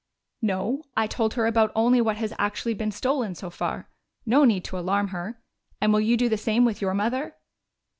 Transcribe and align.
"No. 0.41 0.81
I 0.97 1.05
told 1.05 1.35
her 1.35 1.45
about 1.45 1.71
only 1.75 2.01
what 2.01 2.17
has 2.17 2.33
actually 2.39 2.73
been 2.73 2.89
stolen 2.89 3.35
so 3.35 3.51
far. 3.51 3.87
No 4.25 4.45
need 4.45 4.63
to 4.65 4.79
alarm 4.79 5.09
her. 5.09 5.39
And 5.79 5.93
will 5.93 6.01
you 6.01 6.17
do 6.17 6.27
the 6.27 6.37
same 6.37 6.65
with 6.65 6.81
your 6.81 6.95
mother?" 6.95 7.35